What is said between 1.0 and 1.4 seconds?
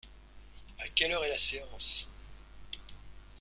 heure est la